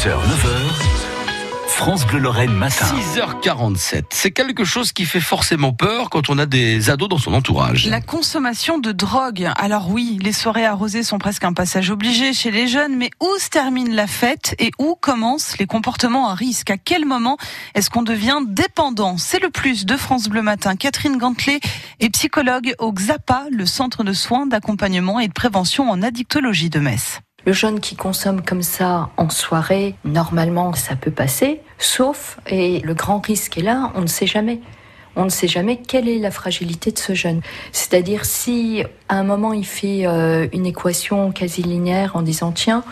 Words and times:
6h, 0.00 0.12
9h. 0.12 1.66
France 1.66 2.06
Bleu 2.06 2.20
Lorraine 2.20 2.54
matin. 2.54 2.86
6h47. 2.86 4.04
C'est 4.08 4.30
quelque 4.30 4.64
chose 4.64 4.92
qui 4.92 5.04
fait 5.04 5.20
forcément 5.20 5.74
peur 5.74 6.08
quand 6.08 6.30
on 6.30 6.38
a 6.38 6.46
des 6.46 6.88
ados 6.88 7.10
dans 7.10 7.18
son 7.18 7.34
entourage. 7.34 7.86
La 7.86 8.00
consommation 8.00 8.78
de 8.78 8.92
drogue. 8.92 9.50
Alors 9.56 9.90
oui, 9.90 10.18
les 10.22 10.32
soirées 10.32 10.64
arrosées 10.64 11.02
sont 11.02 11.18
presque 11.18 11.44
un 11.44 11.52
passage 11.52 11.90
obligé 11.90 12.32
chez 12.32 12.50
les 12.50 12.66
jeunes, 12.66 12.96
mais 12.96 13.10
où 13.20 13.28
se 13.38 13.50
termine 13.50 13.94
la 13.94 14.06
fête 14.06 14.54
et 14.58 14.70
où 14.78 14.94
commencent 14.94 15.58
les 15.58 15.66
comportements 15.66 16.30
à 16.30 16.34
risque? 16.34 16.70
À 16.70 16.78
quel 16.78 17.04
moment 17.04 17.36
est-ce 17.74 17.90
qu'on 17.90 18.02
devient 18.02 18.38
dépendant? 18.46 19.18
C'est 19.18 19.42
le 19.42 19.50
plus 19.50 19.84
de 19.84 19.98
France 19.98 20.30
Bleu 20.30 20.40
Matin. 20.40 20.76
Catherine 20.76 21.18
Gantelet 21.18 21.60
est 21.98 22.08
psychologue 22.08 22.74
au 22.78 22.90
XAPA, 22.90 23.48
le 23.50 23.66
centre 23.66 24.02
de 24.02 24.14
soins, 24.14 24.46
d'accompagnement 24.46 25.20
et 25.20 25.28
de 25.28 25.34
prévention 25.34 25.90
en 25.90 26.00
addictologie 26.00 26.70
de 26.70 26.80
Metz. 26.80 27.20
Le 27.46 27.52
jeune 27.52 27.80
qui 27.80 27.96
consomme 27.96 28.42
comme 28.42 28.62
ça 28.62 29.10
en 29.16 29.30
soirée, 29.30 29.94
normalement, 30.04 30.74
ça 30.74 30.96
peut 30.96 31.10
passer, 31.10 31.60
sauf, 31.78 32.38
et 32.46 32.80
le 32.80 32.94
grand 32.94 33.20
risque 33.20 33.58
est 33.58 33.62
là, 33.62 33.92
on 33.94 34.02
ne 34.02 34.06
sait 34.06 34.26
jamais. 34.26 34.60
On 35.16 35.24
ne 35.24 35.30
sait 35.30 35.48
jamais 35.48 35.76
quelle 35.76 36.08
est 36.08 36.18
la 36.18 36.30
fragilité 36.30 36.92
de 36.92 36.98
ce 36.98 37.14
jeune. 37.14 37.40
C'est-à-dire 37.72 38.24
si 38.24 38.84
à 39.08 39.16
un 39.16 39.24
moment 39.24 39.52
il 39.52 39.66
fait 39.66 40.06
euh, 40.06 40.46
une 40.52 40.66
équation 40.66 41.32
quasi 41.32 41.62
linéaire 41.62 42.14
en 42.14 42.22
disant 42.22 42.52
tiens, 42.52 42.84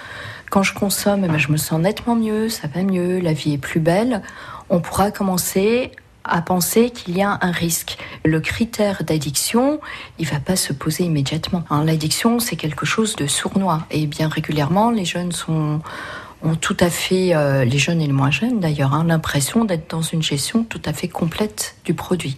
quand 0.50 0.62
je 0.62 0.74
consomme, 0.74 1.24
eh 1.24 1.28
ben, 1.28 1.38
je 1.38 1.52
me 1.52 1.56
sens 1.56 1.80
nettement 1.80 2.16
mieux, 2.16 2.48
ça 2.48 2.66
va 2.66 2.82
mieux, 2.82 3.20
la 3.20 3.34
vie 3.34 3.54
est 3.54 3.58
plus 3.58 3.80
belle, 3.80 4.22
on 4.68 4.80
pourra 4.80 5.10
commencer 5.10 5.92
à 6.24 6.42
penser 6.42 6.90
qu'il 6.90 7.16
y 7.16 7.22
a 7.22 7.38
un 7.40 7.50
risque. 7.50 7.98
Le 8.28 8.40
critère 8.40 9.04
d'addiction, 9.04 9.80
il 10.18 10.26
va 10.26 10.38
pas 10.38 10.54
se 10.54 10.74
poser 10.74 11.04
immédiatement. 11.04 11.64
Hein, 11.70 11.82
l'addiction, 11.86 12.40
c'est 12.40 12.56
quelque 12.56 12.84
chose 12.84 13.16
de 13.16 13.26
sournois 13.26 13.86
et 13.90 14.06
bien 14.06 14.28
régulièrement, 14.28 14.90
les 14.90 15.06
jeunes 15.06 15.32
ont 15.48 16.54
tout 16.60 16.76
à 16.78 16.90
fait, 16.90 17.34
euh, 17.34 17.64
les 17.64 17.78
jeunes 17.78 18.02
et 18.02 18.06
les 18.06 18.12
moins 18.12 18.30
jeunes 18.30 18.60
d'ailleurs, 18.60 18.92
hein, 18.92 19.04
l'impression 19.08 19.64
d'être 19.64 19.88
dans 19.88 20.02
une 20.02 20.22
gestion 20.22 20.62
tout 20.62 20.82
à 20.84 20.92
fait 20.92 21.08
complète 21.08 21.76
du 21.86 21.94
produit 21.94 22.36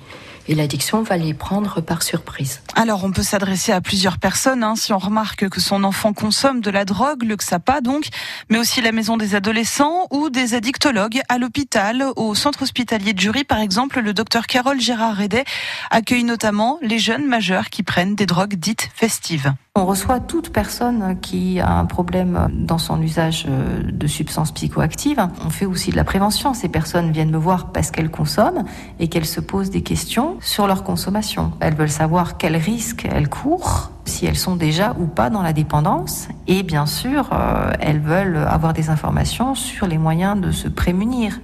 et 0.48 0.54
l'addiction 0.54 1.02
va 1.02 1.16
les 1.16 1.34
prendre 1.34 1.80
par 1.80 2.02
surprise. 2.02 2.62
Alors 2.74 3.04
on 3.04 3.12
peut 3.12 3.22
s'adresser 3.22 3.72
à 3.72 3.80
plusieurs 3.80 4.18
personnes 4.18 4.64
hein, 4.64 4.76
si 4.76 4.92
on 4.92 4.98
remarque 4.98 5.48
que 5.48 5.60
son 5.60 5.84
enfant 5.84 6.12
consomme 6.12 6.60
de 6.60 6.70
la 6.70 6.84
drogue, 6.84 7.22
le 7.22 7.36
XAPA 7.36 7.80
donc, 7.80 8.08
mais 8.48 8.58
aussi 8.58 8.80
la 8.80 8.92
maison 8.92 9.16
des 9.16 9.34
adolescents 9.34 10.06
ou 10.10 10.30
des 10.30 10.54
addictologues 10.54 11.20
à 11.28 11.38
l'hôpital, 11.38 12.04
au 12.16 12.34
centre 12.34 12.62
hospitalier 12.62 13.12
de 13.12 13.20
Jury 13.20 13.44
par 13.44 13.60
exemple, 13.60 14.00
le 14.00 14.14
docteur 14.14 14.46
Carole 14.46 14.80
Gérard 14.80 15.14
Rédet 15.14 15.44
accueille 15.90 16.24
notamment 16.24 16.78
les 16.82 16.98
jeunes 16.98 17.26
majeurs 17.26 17.70
qui 17.70 17.82
prennent 17.82 18.14
des 18.14 18.26
drogues 18.26 18.54
dites 18.54 18.90
festives. 18.94 19.52
On 19.76 19.86
reçoit 19.86 20.18
toute 20.18 20.52
personne 20.52 21.16
qui 21.20 21.60
a 21.60 21.78
un 21.78 21.84
problème 21.84 22.48
dans 22.52 22.78
son 22.78 23.00
usage 23.00 23.46
euh, 23.48 23.82
de 23.84 24.06
substances 24.08 24.50
psychoactives. 24.50 25.24
On 25.46 25.48
fait 25.48 25.64
aussi 25.64 25.92
de 25.92 25.96
la 25.96 26.02
prévention. 26.02 26.54
Ces 26.54 26.68
personnes 26.68 27.12
viennent 27.12 27.30
me 27.30 27.38
voir 27.38 27.70
parce 27.70 27.92
qu'elles 27.92 28.10
consomment 28.10 28.64
et 28.98 29.06
qu'elles 29.06 29.26
se 29.26 29.38
posent 29.38 29.70
des 29.70 29.82
questions 29.82 30.38
sur 30.40 30.66
leur 30.66 30.82
consommation. 30.82 31.52
Elles 31.60 31.76
veulent 31.76 31.88
savoir 31.88 32.36
quels 32.36 32.56
risques 32.56 33.06
elles 33.08 33.28
courent, 33.28 33.92
si 34.06 34.26
elles 34.26 34.36
sont 34.36 34.56
déjà 34.56 34.96
ou 34.98 35.06
pas 35.06 35.30
dans 35.30 35.42
la 35.42 35.52
dépendance. 35.52 36.26
Et 36.48 36.64
bien 36.64 36.86
sûr, 36.86 37.30
euh, 37.32 37.70
elles 37.78 38.00
veulent 38.00 38.38
avoir 38.38 38.72
des 38.72 38.90
informations 38.90 39.54
sur 39.54 39.86
les 39.86 39.98
moyens 39.98 40.40
de 40.40 40.50
se 40.50 40.66
prémunir 40.66 41.38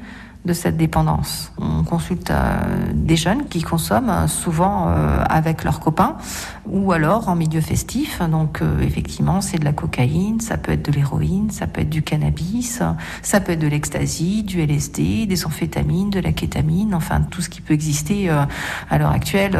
de 0.46 0.52
cette 0.52 0.76
dépendance. 0.76 1.52
On 1.58 1.82
consulte 1.82 2.30
euh, 2.30 2.56
des 2.94 3.16
jeunes 3.16 3.46
qui 3.48 3.62
consomment 3.62 4.10
euh, 4.10 4.28
souvent 4.28 4.88
euh, 4.88 5.22
avec 5.28 5.64
leurs 5.64 5.80
copains 5.80 6.16
ou 6.66 6.92
alors 6.92 7.28
en 7.28 7.36
milieu 7.36 7.60
festif. 7.60 8.22
Donc 8.22 8.60
effectivement, 8.80 9.40
c'est 9.40 9.58
de 9.58 9.64
la 9.64 9.72
cocaïne, 9.72 10.40
ça 10.40 10.56
peut 10.56 10.72
être 10.72 10.84
de 10.84 10.92
l'héroïne, 10.92 11.50
ça 11.50 11.66
peut 11.66 11.82
être 11.82 11.90
du 11.90 12.02
cannabis, 12.02 12.82
ça 13.22 13.40
peut 13.40 13.52
être 13.52 13.60
de 13.60 13.68
l'ecstasy, 13.68 14.42
du 14.42 14.60
LSD, 14.60 15.26
des 15.26 15.46
amphétamines, 15.46 16.10
de 16.10 16.20
la 16.20 16.32
kétamine, 16.32 16.94
enfin 16.94 17.20
tout 17.20 17.42
ce 17.42 17.48
qui 17.48 17.60
peut 17.60 17.74
exister 17.74 18.28
à 18.28 18.98
l'heure 18.98 19.12
actuelle 19.12 19.58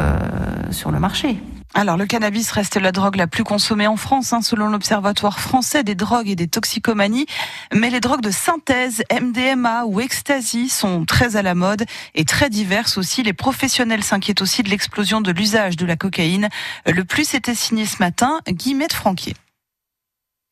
sur 0.70 0.91
le 0.91 0.98
marché. 0.98 1.39
Alors, 1.79 1.98
le 1.98 2.07
cannabis 2.07 2.51
reste 2.53 2.79
la 2.79 2.91
drogue 2.91 3.17
la 3.17 3.27
plus 3.27 3.45
consommée 3.45 3.87
en 3.87 3.97
France, 3.97 4.33
hein, 4.33 4.41
selon 4.41 4.70
l'Observatoire 4.70 5.39
français 5.39 5.85
des 5.85 5.95
drogues 5.95 6.31
et 6.31 6.35
des 6.35 6.48
toxicomanies. 6.48 7.27
Mais 7.75 7.91
les 7.91 8.01
drogues 8.01 8.23
de 8.23 8.31
synthèse, 8.31 9.03
MDMA 9.13 9.85
ou 9.85 10.01
ecstasy 10.01 10.70
sont 10.70 11.05
très 11.05 11.36
à 11.36 11.42
la 11.42 11.55
mode 11.55 11.85
et 12.15 12.25
très 12.25 12.48
diverses 12.48 12.97
aussi. 12.97 13.23
Les 13.23 13.35
professionnels 13.35 14.03
s'inquiètent 14.03 14.41
aussi 14.41 14.63
de 14.63 14.70
l'explosion 14.70 15.20
de 15.20 15.31
l'usage 15.31 15.77
de 15.77 15.85
la 15.85 15.97
cocaïne. 15.97 16.48
Le 16.86 17.05
plus 17.05 17.35
était 17.35 17.55
signé 17.55 17.85
ce 17.85 17.98
matin, 18.01 18.41
Guillemette 18.48 18.95
Franquier. 18.95 19.35